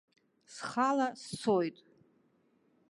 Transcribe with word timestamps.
Схала 0.53 1.07
сцоит. 1.23 1.77